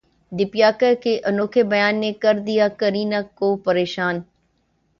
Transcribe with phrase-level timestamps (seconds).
[0.31, 4.19] دیپیکا کے انوکھے بیان نے کردیا کرینہ کو پریشان